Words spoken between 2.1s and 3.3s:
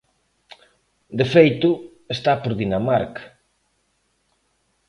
está por Dinamarca.